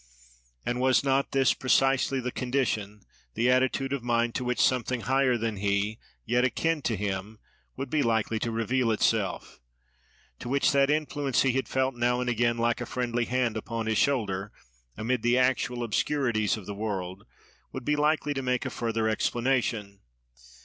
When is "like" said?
12.57-12.81